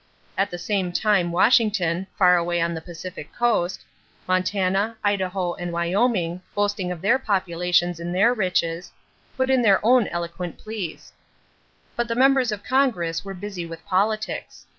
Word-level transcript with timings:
At 0.35 0.49
the 0.49 0.57
same 0.57 0.91
time 0.91 1.31
Washington, 1.31 2.07
far 2.17 2.35
away 2.35 2.59
on 2.59 2.73
the 2.73 2.81
Pacific 2.81 3.31
Coast, 3.37 3.83
Montana, 4.27 4.97
Idaho, 5.03 5.53
and 5.53 5.71
Wyoming, 5.71 6.41
boasting 6.55 6.91
of 6.91 7.01
their 7.01 7.19
populations 7.19 7.99
and 7.99 8.11
their 8.15 8.33
riches, 8.33 8.91
put 9.37 9.51
in 9.51 9.61
their 9.61 9.79
own 9.85 10.07
eloquent 10.07 10.57
pleas. 10.57 11.13
But 11.95 12.07
the 12.07 12.15
members 12.15 12.51
of 12.51 12.63
Congress 12.63 13.23
were 13.23 13.35
busy 13.35 13.67
with 13.67 13.85
politics. 13.85 14.65